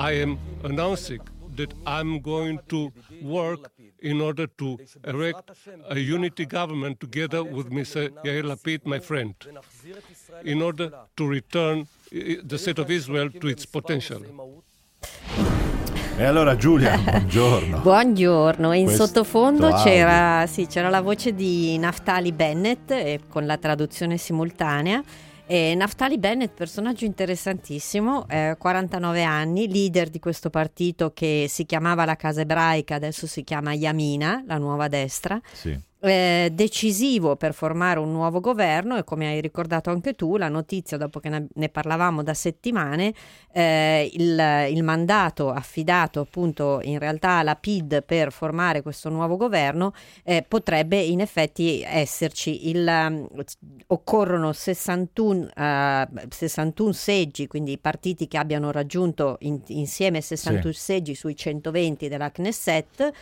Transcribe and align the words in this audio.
I 0.00 0.12
am 0.12 0.38
announcing 0.64 1.20
that 1.56 1.74
I'm 1.84 2.20
going 2.20 2.58
to 2.68 2.90
work 3.20 3.70
in 4.00 4.22
order 4.22 4.46
to 4.56 4.78
erect 5.04 5.50
a 5.90 5.98
unity 5.98 6.46
government 6.46 7.00
together 7.00 7.44
with 7.44 7.68
Mr. 7.70 8.08
Yair 8.24 8.44
Lapid, 8.44 8.86
my 8.86 8.98
friend, 8.98 9.34
in 10.42 10.62
order 10.62 10.90
to 11.18 11.26
return 11.28 11.80
uh, 11.80 12.18
the 12.42 12.56
state 12.56 12.78
of 12.78 12.90
Israel 12.90 13.28
to 13.40 13.46
its 13.48 13.66
potential. 13.66 14.22
E 16.16 16.24
allora 16.24 16.56
Giulia, 16.56 16.96
buongiorno. 17.04 17.80
buongiorno, 17.80 18.72
in 18.72 18.84
Questo 18.84 19.06
sottofondo 19.06 19.70
c'era, 19.82 20.46
sì, 20.46 20.66
c'era 20.66 20.88
la 20.88 21.02
voce 21.02 21.34
di 21.34 21.76
Naftali 21.76 22.32
Bennett 22.32 22.90
eh, 22.90 23.20
con 23.28 23.44
la 23.44 23.58
traduzione 23.58 24.16
simultanea. 24.16 25.02
E 25.52 25.74
Naftali 25.74 26.16
Bennett, 26.16 26.54
personaggio 26.54 27.04
interessantissimo, 27.04 28.28
eh, 28.28 28.54
49 28.56 29.24
anni, 29.24 29.68
leader 29.68 30.08
di 30.08 30.20
questo 30.20 30.48
partito 30.48 31.12
che 31.12 31.46
si 31.48 31.66
chiamava 31.66 32.04
la 32.04 32.14
Casa 32.14 32.42
Ebraica, 32.42 32.94
adesso 32.94 33.26
si 33.26 33.42
chiama 33.42 33.72
Yamina, 33.72 34.44
la 34.46 34.58
nuova 34.58 34.86
destra. 34.86 35.40
Sì. 35.52 35.76
Eh, 36.00 36.50
decisivo 36.52 37.36
per 37.36 37.52
formare 37.52 37.98
un 37.98 38.10
nuovo 38.10 38.40
governo 38.40 38.96
e 38.96 39.04
come 39.04 39.26
hai 39.28 39.40
ricordato 39.40 39.90
anche 39.90 40.14
tu 40.14 40.36
la 40.36 40.48
notizia 40.48 40.96
dopo 40.96 41.20
che 41.20 41.28
ne, 41.28 41.46
ne 41.52 41.68
parlavamo 41.68 42.22
da 42.22 42.32
settimane 42.32 43.12
eh, 43.52 44.10
il, 44.14 44.66
il 44.70 44.82
mandato 44.82 45.50
affidato 45.50 46.20
appunto 46.20 46.80
in 46.82 46.98
realtà 46.98 47.32
alla 47.32 47.54
PID 47.54 48.02
per 48.02 48.32
formare 48.32 48.80
questo 48.80 49.10
nuovo 49.10 49.36
governo 49.36 49.92
eh, 50.24 50.42
potrebbe 50.46 50.98
in 50.98 51.20
effetti 51.20 51.82
esserci 51.84 52.68
il, 52.70 52.86
um, 52.86 53.28
occorrono 53.88 54.52
61, 54.52 55.50
eh, 55.54 56.08
61 56.28 56.92
seggi 56.92 57.46
quindi 57.46 57.72
i 57.72 57.78
partiti 57.78 58.26
che 58.26 58.38
abbiano 58.38 58.70
raggiunto 58.70 59.36
in- 59.40 59.60
insieme 59.66 60.22
61 60.22 60.72
seggi 60.72 61.14
sui 61.14 61.36
120 61.36 62.08
della 62.08 62.30
Knesset 62.30 63.12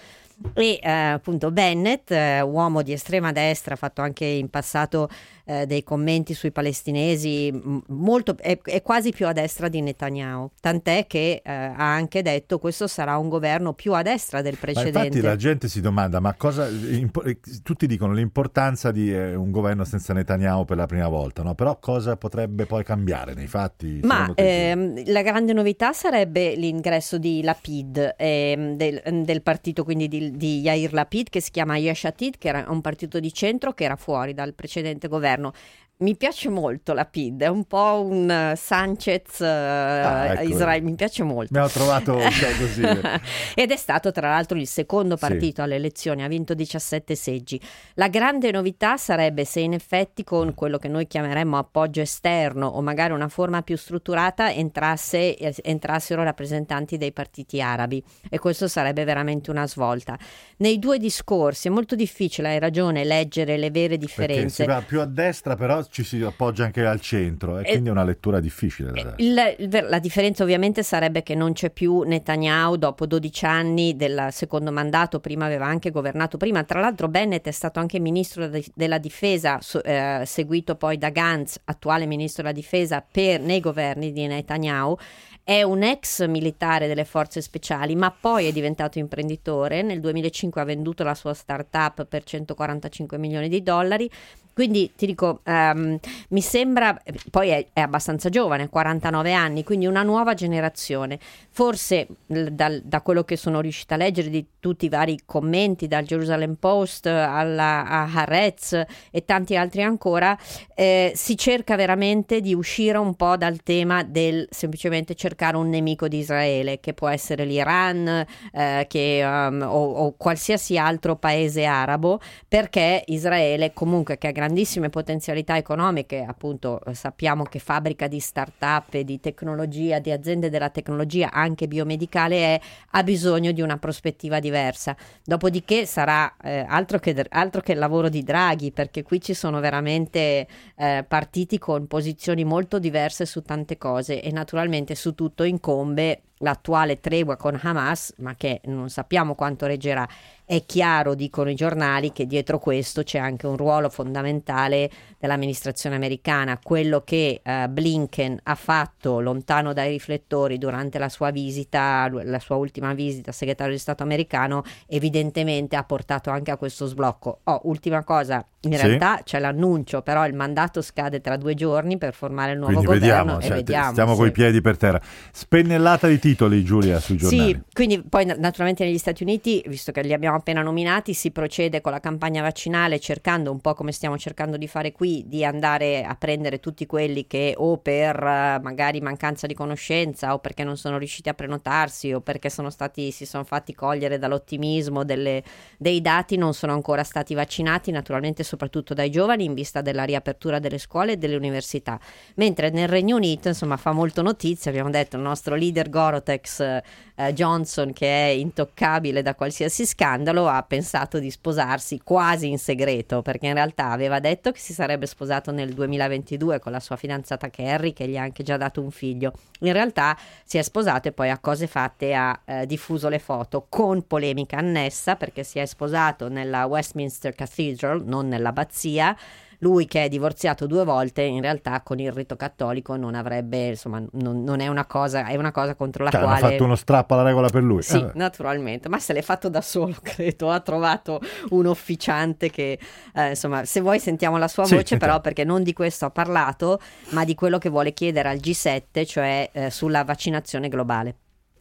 e 0.54 0.78
eh, 0.82 0.90
appunto 0.90 1.50
Bennett, 1.50 2.10
eh, 2.10 2.40
uomo 2.40 2.82
di 2.82 2.92
estrema 2.92 3.32
destra, 3.32 3.74
ha 3.74 3.76
fatto 3.76 4.02
anche 4.02 4.24
in 4.24 4.48
passato 4.48 5.08
eh, 5.44 5.66
dei 5.66 5.82
commenti 5.82 6.34
sui 6.34 6.52
palestinesi, 6.52 7.50
molto, 7.88 8.36
è, 8.38 8.58
è 8.62 8.82
quasi 8.82 9.10
più 9.12 9.26
a 9.26 9.32
destra 9.32 9.68
di 9.68 9.80
Netanyahu, 9.80 10.50
tant'è 10.60 11.06
che 11.06 11.40
eh, 11.42 11.50
ha 11.50 11.94
anche 11.94 12.22
detto 12.22 12.58
questo 12.58 12.86
sarà 12.86 13.16
un 13.16 13.28
governo 13.28 13.72
più 13.72 13.94
a 13.94 14.02
destra 14.02 14.42
del 14.42 14.52
Ma 14.54 14.58
precedente. 14.60 14.98
infatti 14.98 15.20
la 15.20 15.36
gente 15.36 15.68
si 15.68 15.80
domanda, 15.80 16.20
ma 16.20 16.34
cosa... 16.34 16.68
impo- 16.68 17.22
eh, 17.22 17.38
tutti 17.62 17.86
dicono 17.86 18.12
l'importanza 18.12 18.90
di 18.90 19.12
eh, 19.12 19.34
un 19.34 19.50
governo 19.50 19.84
senza 19.84 20.12
Netanyahu 20.12 20.64
per 20.64 20.76
la 20.76 20.86
prima 20.86 21.08
volta, 21.08 21.42
no? 21.42 21.54
Però 21.54 21.78
cosa 21.78 22.16
potrebbe 22.16 22.66
poi 22.66 22.84
cambiare 22.84 23.34
nei 23.34 23.46
fatti? 23.46 24.00
Ma 24.02 24.30
ehm, 24.34 25.10
la 25.10 25.22
grande 25.22 25.52
novità 25.52 25.92
sarebbe 25.92 26.54
l'ingresso 26.54 27.16
di 27.16 27.42
Lapid, 27.42 28.14
ehm, 28.18 28.76
del, 28.76 29.02
del 29.24 29.42
partito 29.42 29.82
quindi 29.82 30.08
di, 30.08 30.27
di 30.30 30.60
Yair 30.60 30.92
Lapid 30.92 31.28
che 31.28 31.40
si 31.40 31.50
chiama 31.50 31.76
Yesh 31.76 32.04
Atid, 32.04 32.38
che 32.38 32.48
era 32.48 32.66
un 32.68 32.80
partito 32.80 33.20
di 33.20 33.32
centro 33.32 33.72
che 33.72 33.84
era 33.84 33.96
fuori 33.96 34.34
dal 34.34 34.54
precedente 34.54 35.08
governo. 35.08 35.52
Mi 36.00 36.16
piace 36.16 36.48
molto 36.48 36.92
Lapid, 36.92 37.42
è 37.42 37.48
un 37.48 37.64
po' 37.64 38.04
un 38.08 38.30
eh, 38.30 38.54
Sanchez 38.54 39.40
Ah, 39.40 40.26
ecco. 40.34 40.42
Israele, 40.48 40.84
mi 40.84 40.94
piace 40.94 41.24
molto. 41.24 41.52
Mi 41.52 41.58
ho 41.58 41.66
trovato 41.66 42.14
così. 42.14 42.82
Ed 43.56 43.72
è 43.72 43.76
stato 43.76 44.12
tra 44.12 44.28
l'altro 44.28 44.56
il 44.58 44.68
secondo 44.68 45.16
Sì. 45.16 45.26
partito 45.26 45.60
alle 45.60 45.74
elezioni, 45.74 46.22
ha 46.22 46.28
vinto 46.28 46.54
17 46.54 47.16
seggi. 47.16 47.60
La 47.94 48.06
grande 48.06 48.52
novità 48.52 48.96
sarebbe 48.96 49.44
se 49.44 49.58
in 49.58 49.72
effetti 49.72 50.22
con 50.22 50.54
quello 50.54 50.78
che 50.78 50.86
noi 50.86 51.08
chiameremmo 51.08 51.58
appoggio 51.58 52.00
esterno 52.00 52.68
o 52.68 52.80
magari 52.80 53.12
una 53.12 53.26
forma 53.28 53.62
più 53.62 53.76
strutturata 53.76 54.52
entrasse, 54.52 55.36
entrassero 55.64 56.22
rappresentanti 56.22 56.96
dei 56.96 57.10
partiti 57.10 57.60
arabi 57.60 58.00
e 58.30 58.38
questo 58.38 58.68
sarebbe 58.68 59.02
veramente 59.02 59.50
una 59.50 59.66
svolta. 59.66 60.16
Nei 60.58 60.78
due 60.78 60.98
discorsi 60.98 61.66
è 61.66 61.70
molto 61.72 61.96
difficile, 61.96 62.50
hai 62.50 62.60
ragione, 62.60 63.02
leggere 63.02 63.56
le 63.56 63.72
vere 63.72 63.96
Perché 63.98 64.06
differenze. 64.06 64.62
si 64.62 64.64
va 64.68 64.80
più 64.80 65.00
a 65.00 65.04
destra, 65.04 65.56
però 65.56 65.86
ci 65.90 66.04
si 66.04 66.22
appoggia 66.22 66.64
anche 66.64 66.84
al 66.84 67.00
centro 67.00 67.58
e 67.58 67.62
Eh, 67.62 67.70
quindi 67.70 67.88
è 67.88 67.92
una 67.92 68.04
lettura 68.04 68.40
difficile 68.40 68.92
da 68.92 69.14
dare. 69.16 69.88
La 69.88 69.98
differenza 69.98 70.42
ovviamente 70.42 70.82
sarebbe 70.82 71.22
che 71.22 71.34
non 71.34 71.52
c'è 71.52 71.70
più 71.70 72.02
Netanyahu 72.02 72.76
dopo 72.76 73.06
12 73.06 73.44
anni 73.44 73.96
del 73.96 74.28
secondo 74.30 74.70
mandato, 74.70 75.20
prima 75.20 75.46
aveva 75.46 75.66
anche 75.66 75.90
governato 75.90 76.36
prima, 76.36 76.64
tra 76.64 76.80
l'altro 76.80 77.08
Bennett 77.08 77.46
è 77.46 77.52
stato 77.52 77.80
anche 77.80 77.98
ministro 77.98 78.48
de- 78.48 78.64
della 78.74 78.98
difesa, 78.98 79.58
so- 79.60 79.82
eh, 79.82 80.22
seguito 80.26 80.76
poi 80.76 80.98
da 80.98 81.10
Gantz, 81.10 81.60
attuale 81.64 82.06
ministro 82.06 82.42
della 82.42 82.54
difesa 82.54 83.04
per, 83.10 83.40
nei 83.40 83.60
governi 83.60 84.12
di 84.12 84.26
Netanyahu, 84.26 84.96
è 85.42 85.62
un 85.62 85.82
ex 85.82 86.26
militare 86.26 86.88
delle 86.88 87.06
forze 87.06 87.40
speciali, 87.40 87.96
ma 87.96 88.10
poi 88.10 88.46
è 88.46 88.52
diventato 88.52 88.98
imprenditore. 88.98 89.80
Nel 89.80 89.98
2005 89.98 90.60
ha 90.60 90.64
venduto 90.64 91.04
la 91.04 91.14
sua 91.14 91.32
startup 91.32 92.04
per 92.04 92.22
145 92.22 93.16
milioni 93.16 93.48
di 93.48 93.62
dollari. 93.62 94.10
Quindi 94.58 94.90
ti 94.96 95.06
dico, 95.06 95.38
ehm, 95.44 96.00
mi 96.30 96.40
sembra, 96.40 97.00
poi 97.30 97.50
è, 97.50 97.66
è 97.72 97.78
abbastanza 97.78 98.28
giovane, 98.28 98.68
49 98.68 99.32
anni, 99.32 99.62
quindi 99.62 99.86
una 99.86 100.02
nuova 100.02 100.34
generazione. 100.34 101.20
Forse 101.48 102.08
dal- 102.26 102.82
da 102.84 103.00
quello 103.02 103.22
che 103.22 103.36
sono 103.36 103.60
riuscita 103.60 103.94
a 103.94 103.98
leggere 103.98 104.30
di 104.30 104.44
tutti 104.58 104.86
i 104.86 104.88
vari 104.88 105.20
commenti, 105.24 105.86
dal 105.86 106.04
Jerusalem 106.04 106.54
Post 106.54 107.06
alla, 107.06 107.86
a 107.86 108.10
Haaretz 108.12 108.82
e 109.12 109.24
tanti 109.24 109.54
altri 109.54 109.82
ancora, 109.82 110.36
eh, 110.74 111.12
si 111.14 111.36
cerca 111.36 111.76
veramente 111.76 112.40
di 112.40 112.52
uscire 112.52 112.98
un 112.98 113.14
po' 113.14 113.36
dal 113.36 113.62
tema 113.62 114.02
del 114.02 114.48
semplicemente 114.50 115.14
cercare 115.14 115.56
un 115.56 115.68
nemico 115.68 116.08
di 116.08 116.18
Israele, 116.18 116.80
che 116.80 116.94
può 116.94 117.06
essere 117.06 117.44
l'Iran 117.44 118.26
eh, 118.52 118.86
che, 118.88 119.22
um, 119.24 119.62
o, 119.62 119.92
o 119.92 120.14
qualsiasi 120.16 120.76
altro 120.76 121.14
paese 121.14 121.64
arabo, 121.64 122.18
perché 122.48 123.04
Israele 123.06 123.72
comunque 123.72 124.18
che 124.18 124.26
ha 124.26 124.32
grandissime 124.48 124.88
potenzialità 124.88 125.58
economiche, 125.58 126.24
appunto 126.26 126.80
eh, 126.84 126.94
sappiamo 126.94 127.44
che 127.44 127.58
fabbrica 127.58 128.08
di 128.08 128.18
start-up 128.18 128.96
di 128.98 129.20
tecnologia, 129.20 129.98
di 129.98 130.10
aziende 130.10 130.48
della 130.48 130.70
tecnologia 130.70 131.30
anche 131.30 131.68
biomedicale 131.68 132.36
è, 132.54 132.60
ha 132.92 133.02
bisogno 133.02 133.52
di 133.52 133.60
una 133.60 133.76
prospettiva 133.76 134.40
diversa. 134.40 134.96
Dopodiché 135.22 135.84
sarà 135.84 136.34
eh, 136.42 136.64
altro, 136.66 136.98
che, 136.98 137.26
altro 137.28 137.60
che 137.60 137.72
il 137.72 137.78
lavoro 137.78 138.08
di 138.08 138.22
Draghi, 138.22 138.72
perché 138.72 139.02
qui 139.02 139.20
ci 139.20 139.34
sono 139.34 139.60
veramente 139.60 140.48
eh, 140.76 141.04
partiti 141.06 141.58
con 141.58 141.86
posizioni 141.86 142.44
molto 142.44 142.78
diverse 142.78 143.26
su 143.26 143.42
tante 143.42 143.76
cose 143.76 144.22
e 144.22 144.32
naturalmente 144.32 144.94
su 144.94 145.14
tutto 145.14 145.42
incombe 145.42 146.22
l'attuale 146.38 147.00
tregua 147.00 147.36
con 147.36 147.58
Hamas, 147.62 148.14
ma 148.18 148.34
che 148.34 148.60
non 148.64 148.88
sappiamo 148.88 149.34
quanto 149.34 149.66
reggerà. 149.66 150.06
È 150.44 150.64
chiaro, 150.64 151.14
dicono 151.14 151.50
i 151.50 151.54
giornali, 151.54 152.10
che 152.10 152.26
dietro 152.26 152.58
questo 152.58 153.02
c'è 153.02 153.18
anche 153.18 153.46
un 153.46 153.56
ruolo 153.56 153.90
fondamentale 153.90 154.90
dell'amministrazione 155.18 155.94
americana, 155.94 156.58
quello 156.62 157.02
che 157.02 157.40
eh, 157.42 157.68
Blinken 157.68 158.40
ha 158.44 158.54
fatto 158.54 159.20
lontano 159.20 159.74
dai 159.74 159.90
riflettori 159.90 160.56
durante 160.56 160.98
la 160.98 161.10
sua 161.10 161.30
visita, 161.30 162.08
la 162.10 162.38
sua 162.38 162.56
ultima 162.56 162.94
visita 162.94 163.30
segretario 163.30 163.74
di 163.74 163.78
Stato 163.78 164.02
americano, 164.02 164.62
evidentemente 164.86 165.76
ha 165.76 165.84
portato 165.84 166.30
anche 166.30 166.50
a 166.50 166.56
questo 166.56 166.86
sblocco. 166.86 167.40
Oh, 167.44 167.60
ultima 167.64 168.02
cosa, 168.02 168.42
in 168.62 168.72
Sì. 168.72 168.86
realtà 168.86 169.20
c'è 169.22 169.38
l'annuncio, 169.38 170.02
però 170.02 170.26
il 170.26 170.34
mandato 170.34 170.82
scade 170.82 171.20
tra 171.20 171.36
due 171.36 171.54
giorni 171.54 171.96
per 171.96 172.12
formare 172.12 172.52
il 172.52 172.58
nuovo 172.58 172.72
Quindi 172.74 172.86
governo 173.06 173.16
vediamo, 173.36 173.38
e 173.38 173.42
cioè, 173.42 173.56
vediamo. 173.56 173.90
stiamo 173.92 174.12
sì. 174.14 174.18
coi 174.18 174.30
piedi 174.32 174.60
per 174.60 174.76
terra. 174.76 175.00
Spennellata 175.32 176.08
di 176.08 176.18
titoli, 176.18 176.64
Giulia, 176.64 176.98
sui 176.98 177.16
giornali. 177.16 177.52
Sì, 177.52 177.60
quindi 177.72 178.02
poi 178.02 178.24
na- 178.24 178.34
naturalmente 178.36 178.84
negli 178.84 178.98
Stati 178.98 179.22
Uniti, 179.22 179.62
visto 179.68 179.92
che 179.92 180.02
li 180.02 180.12
abbiamo 180.12 180.36
appena 180.36 180.62
nominati, 180.62 181.14
si 181.14 181.30
procede 181.30 181.80
con 181.80 181.92
la 181.92 182.00
campagna 182.00 182.42
vaccinale 182.42 182.98
cercando 182.98 183.52
un 183.52 183.60
po' 183.60 183.74
come 183.74 183.92
stiamo 183.92 184.18
cercando 184.18 184.56
di 184.56 184.66
fare 184.66 184.90
qui, 184.90 185.24
di 185.28 185.44
andare 185.44 186.02
a 186.02 186.16
prendere 186.16 186.58
tutti 186.58 186.84
quelli 186.86 187.26
che 187.28 187.54
o 187.56 187.78
per 187.78 188.16
eh, 188.16 188.58
magari 188.60 189.00
mancanza 189.00 189.46
di 189.46 189.54
conoscenza 189.54 190.34
o 190.34 190.40
perché 190.40 190.64
non 190.64 190.76
sono 190.76 190.98
riusciti 190.98 191.28
a 191.28 191.34
prenotarsi 191.34 192.12
o 192.12 192.20
perché 192.20 192.50
sono 192.50 192.70
stati, 192.70 193.12
si 193.12 193.24
sono 193.24 193.44
fatti 193.44 193.72
cogliere 193.74 194.18
dall'ottimismo 194.18 195.04
delle- 195.04 195.42
dei 195.78 196.00
dati 196.00 196.36
non 196.36 196.54
sono 196.54 196.72
ancora 196.72 197.04
stati 197.04 197.34
vaccinati, 197.34 197.92
naturalmente 197.92 198.42
soprattutto 198.48 198.94
dai 198.94 199.10
giovani 199.10 199.44
in 199.44 199.54
vista 199.54 199.80
della 199.80 200.04
riapertura 200.04 200.58
delle 200.58 200.78
scuole 200.78 201.12
e 201.12 201.16
delle 201.16 201.36
università. 201.36 202.00
Mentre 202.36 202.70
nel 202.70 202.88
Regno 202.88 203.16
Unito, 203.16 203.48
insomma, 203.48 203.76
fa 203.76 203.92
molto 203.92 204.22
notizia, 204.22 204.70
abbiamo 204.70 204.90
detto 204.90 205.16
il 205.16 205.22
nostro 205.22 205.54
leader 205.54 205.88
Gorotex 205.90 206.60
eh, 206.60 206.82
eh, 207.14 207.32
Johnson, 207.32 207.92
che 207.92 208.06
è 208.06 208.28
intoccabile 208.30 209.22
da 209.22 209.34
qualsiasi 209.34 209.84
scandalo, 209.84 210.48
ha 210.48 210.62
pensato 210.62 211.18
di 211.18 211.30
sposarsi 211.30 212.00
quasi 212.02 212.48
in 212.48 212.58
segreto, 212.58 213.22
perché 213.22 213.48
in 213.48 213.54
realtà 213.54 213.90
aveva 213.90 214.20
detto 214.20 214.52
che 214.52 214.60
si 214.60 214.72
sarebbe 214.72 215.06
sposato 215.06 215.50
nel 215.50 215.74
2022 215.74 216.60
con 216.60 216.72
la 216.72 216.80
sua 216.80 216.96
fidanzata 216.96 217.50
Carrie, 217.50 217.92
che 217.92 218.06
gli 218.06 218.16
ha 218.16 218.22
anche 218.22 218.42
già 218.42 218.56
dato 218.56 218.80
un 218.80 218.90
figlio. 218.90 219.32
In 219.60 219.72
realtà 219.72 220.16
si 220.44 220.58
è 220.58 220.62
sposato 220.62 221.08
e 221.08 221.12
poi 221.12 221.30
a 221.30 221.38
cose 221.38 221.66
fatte 221.66 222.14
ha 222.14 222.40
eh, 222.44 222.66
diffuso 222.66 223.08
le 223.08 223.18
foto 223.18 223.66
con 223.68 224.06
polemica 224.06 224.58
annessa, 224.58 225.16
perché 225.16 225.42
si 225.42 225.58
è 225.58 225.66
sposato 225.66 226.28
nella 226.28 226.66
Westminster 226.66 227.34
Cathedral, 227.34 228.04
non 228.04 228.28
nell'abbazia 228.38 229.16
lui 229.62 229.86
che 229.86 230.04
è 230.04 230.08
divorziato 230.08 230.68
due 230.68 230.84
volte 230.84 231.22
in 231.22 231.40
realtà 231.40 231.80
con 231.80 231.98
il 231.98 232.12
rito 232.12 232.36
cattolico 232.36 232.94
non 232.94 233.16
avrebbe 233.16 233.70
insomma 233.70 234.00
non, 234.12 234.44
non 234.44 234.60
è 234.60 234.68
una 234.68 234.86
cosa 234.86 235.26
è 235.26 235.34
una 235.34 235.50
cosa 235.50 235.74
contro 235.74 236.04
la 236.04 236.10
cioè, 236.10 236.20
quale 236.20 236.38
hanno 236.38 236.48
fatto 236.50 236.62
uno 236.62 236.76
strappo 236.76 237.14
alla 237.14 237.24
regola 237.24 237.48
per 237.48 237.64
lui 237.64 237.82
sì 237.82 237.96
eh. 237.98 238.12
naturalmente 238.14 238.88
ma 238.88 239.00
se 239.00 239.12
l'è 239.12 239.20
fatto 239.22 239.48
da 239.48 239.60
solo 239.60 239.96
credo 240.00 240.50
ha 240.50 240.60
trovato 240.60 241.20
un 241.50 241.66
officiante 241.66 242.50
che 242.50 242.78
eh, 243.12 243.28
insomma 243.30 243.64
se 243.64 243.80
vuoi 243.80 243.98
sentiamo 243.98 244.38
la 244.38 244.46
sua 244.46 244.64
Sì, 244.64 244.74
voce 244.74 244.86
sentiamo. 244.86 245.12
però 245.14 245.20
perché 245.24 245.42
non 245.42 245.64
di 245.64 245.72
questo 245.72 246.04
ha 246.04 246.10
parlato 246.10 246.80
ma 247.08 247.24
di 247.24 247.34
quello 247.34 247.58
che 247.58 247.68
vuole 247.68 247.92
chiedere 247.92 248.28
al 248.28 248.36
G7 248.36 249.04
cioè 249.06 249.50
eh, 249.52 249.70
sulla 249.70 250.04
vaccinazione 250.04 250.68
globale 250.68 251.16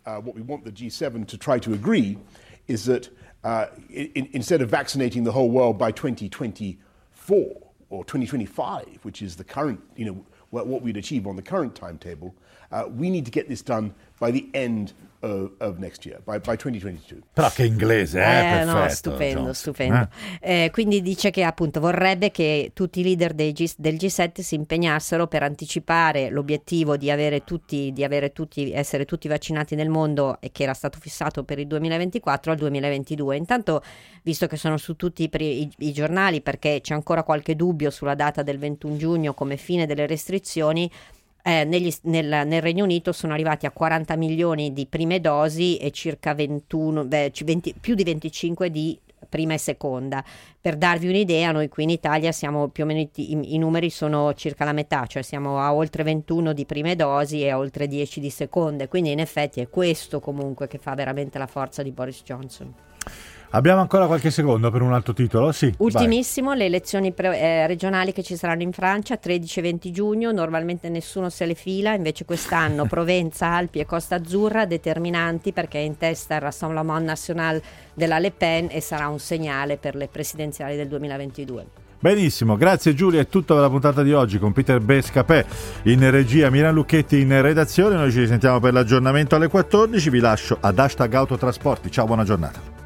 uh, 0.05 0.21
what 0.23 0.35
we 0.35 0.43
want 0.45 0.63
the 0.63 0.71
G7 0.71 1.25
to 1.25 1.35
try 1.37 1.57
to 1.57 1.71
agree 1.73 2.15
is 2.65 2.83
that 2.83 3.11
uh, 3.43 3.67
in, 3.89 4.29
instead 4.33 4.61
of 4.61 4.69
vaccinating 4.69 5.23
the 5.23 5.31
whole 5.31 5.49
world 5.49 5.77
by 5.77 5.91
2024 5.91 7.37
or 7.89 8.03
2025, 8.03 8.99
which 9.03 9.21
is 9.21 9.35
the 9.35 9.43
current, 9.43 9.81
you 9.95 10.05
know, 10.05 10.25
what, 10.49 10.67
what 10.67 10.81
we'd 10.81 10.97
achieve 10.97 11.27
on 11.27 11.35
the 11.35 11.41
current 11.41 11.75
timetable, 11.75 12.33
uh, 12.71 12.85
we 12.89 13.09
need 13.09 13.25
to 13.25 13.31
get 13.31 13.47
this 13.47 13.61
done 13.61 13.93
by 14.17 14.31
the 14.31 14.47
end 14.51 14.93
of, 15.19 15.51
of 15.57 15.77
next 15.79 16.05
year, 16.05 16.19
by, 16.23 16.37
by 16.39 16.55
2022. 16.55 17.21
però 17.33 17.49
che 17.49 17.65
inglese 17.65 18.19
eh, 18.21 18.59
Eh, 18.61 18.63
no, 18.65 18.73
perfetto 18.73 18.93
stupendo, 18.93 19.33
Johnson. 19.45 19.53
stupendo. 19.55 20.09
Eh? 20.41 20.65
Eh, 20.65 20.69
quindi 20.71 21.01
dice 21.01 21.31
che 21.31 21.43
appunto 21.43 21.79
vorrebbe 21.79 22.29
che 22.29 22.69
tutti 22.75 22.99
i 22.99 23.03
leader 23.03 23.33
dei 23.33 23.51
G- 23.51 23.73
del 23.77 23.95
G7 23.95 24.41
si 24.41 24.53
impegnassero 24.53 25.25
per 25.25 25.41
anticipare 25.41 26.29
l'obiettivo 26.29 26.97
di 26.97 27.09
avere 27.09 27.43
tutti, 27.43 27.91
di 27.93 28.03
avere 28.03 28.31
tutti, 28.31 28.71
essere 28.71 29.05
tutti 29.05 29.27
vaccinati 29.27 29.73
nel 29.73 29.89
mondo 29.89 30.37
e 30.39 30.51
che 30.51 30.61
era 30.63 30.73
stato 30.75 30.99
fissato 31.01 31.43
per 31.43 31.57
il 31.57 31.65
2024 31.65 32.51
al 32.51 32.57
2022. 32.59 33.35
Intanto, 33.37 33.81
visto 34.21 34.45
che 34.45 34.55
sono 34.55 34.77
su 34.77 34.95
tutti 34.95 35.23
i, 35.23 35.29
pri- 35.29 35.61
i- 35.63 35.71
i 35.79 35.93
giornali, 35.93 36.41
perché 36.41 36.79
c'è 36.81 36.93
ancora 36.93 37.23
qualche 37.23 37.55
dubbio 37.55 37.89
sulla 37.89 38.13
data 38.15 38.43
del 38.43 38.59
21 38.59 38.97
giugno 38.97 39.33
come 39.33 39.57
fine 39.57 39.87
delle 39.87 40.05
restrizioni, 40.05 40.89
eh, 41.47 41.63
negli- 41.63 41.93
nel, 42.03 42.45
nel 42.45 42.61
Regno 42.61 42.83
Unito 42.83 43.13
sono 43.13 43.31
arrivati 43.31 43.65
a 43.65 43.71
40 43.71 44.17
milioni 44.17 44.73
di 44.73 44.85
prime 44.85 45.21
dosi 45.21 45.77
e 45.77 45.91
circa 45.91 46.33
21, 46.33 47.05
beh, 47.05 47.31
ci- 47.31 47.45
20 47.45 47.75
più 47.79 47.95
di 47.95 48.03
25 48.03 48.69
di 48.69 48.99
prima 49.29 49.53
e 49.53 49.57
seconda. 49.57 50.21
Per 50.59 50.75
darvi 50.75 51.07
un'idea, 51.07 51.53
noi 51.53 51.69
qui 51.69 51.83
in 51.83 51.89
Italia 51.89 52.33
siamo 52.33 52.67
più 52.67 52.83
o 52.83 52.87
meno 52.87 52.99
i- 52.99 53.53
i 53.53 53.57
numeri 53.57 53.89
sono 53.89 54.33
circa 54.33 54.65
la 54.65 54.73
metà, 54.73 55.05
cioè 55.05 55.21
siamo 55.21 55.59
a 55.59 55.73
oltre 55.73 56.03
21 56.03 56.51
di 56.51 56.65
prime 56.65 56.97
dosi 56.97 57.41
e 57.41 57.49
a 57.51 57.57
oltre 57.57 57.87
10 57.87 58.19
di 58.19 58.29
seconde, 58.29 58.89
quindi 58.89 59.11
in 59.11 59.19
effetti 59.19 59.61
è 59.61 59.69
questo 59.69 60.19
comunque 60.19 60.67
che 60.67 60.79
fa 60.79 60.95
veramente 60.95 61.37
la 61.37 61.47
forza 61.47 61.81
di 61.81 61.91
Boris 61.91 62.23
Johnson. 62.23 62.73
Abbiamo 63.51 63.81
ancora 63.81 64.07
qualche 64.07 64.31
secondo 64.31 64.71
per 64.71 64.81
un 64.81 64.93
altro 64.93 65.13
titolo 65.13 65.51
sì 65.51 65.67
vai. 65.67 65.75
Ultimissimo, 65.77 66.53
le 66.53 66.65
elezioni 66.65 67.11
pre- 67.11 67.39
eh, 67.39 67.67
regionali 67.67 68.11
che 68.11 68.23
ci 68.23 68.35
saranno 68.35 68.63
in 68.63 68.71
Francia 68.71 69.17
13 69.17 69.59
e 69.59 69.61
20 69.61 69.91
giugno, 69.91 70.31
normalmente 70.31 70.89
nessuno 70.89 71.29
se 71.29 71.45
le 71.45 71.55
fila, 71.55 71.93
invece 71.93 72.25
quest'anno 72.25 72.85
Provenza, 72.87 73.47
Alpi 73.47 73.79
e 73.79 73.85
Costa 73.85 74.15
Azzurra 74.15 74.65
determinanti 74.65 75.53
perché 75.53 75.79
è 75.79 75.81
in 75.81 75.97
testa 75.97 76.35
il 76.35 76.41
Rassemblement 76.41 77.05
National 77.05 77.61
della 77.93 78.19
Le 78.19 78.31
Pen 78.31 78.67
e 78.71 78.81
sarà 78.81 79.07
un 79.07 79.19
segnale 79.19 79.77
per 79.77 79.95
le 79.95 80.07
presidenziali 80.07 80.75
del 80.75 80.87
2022. 80.87 81.85
Benissimo, 81.99 82.57
grazie 82.57 82.93
Giulia, 82.93 83.21
è 83.21 83.27
tutto 83.27 83.55
per 83.55 83.63
la 83.63 83.69
puntata 83.69 84.03
di 84.03 84.13
oggi 84.13 84.37
con 84.37 84.53
Peter 84.53 84.79
Bescapè 84.79 85.43
in 85.83 86.11
regia, 86.11 86.51
Milan 86.51 86.75
Lucchetti 86.75 87.19
in 87.19 87.41
redazione, 87.41 87.95
noi 87.95 88.11
ci 88.11 88.19
risentiamo 88.19 88.59
per 88.59 88.73
l'aggiornamento 88.73 89.35
alle 89.35 89.47
14, 89.47 90.09
vi 90.11 90.19
lascio 90.19 90.57
ad 90.59 90.77
hashtag 90.77 91.11
autotrasporti, 91.11 91.89
ciao 91.89 92.05
buona 92.05 92.23
giornata. 92.23 92.76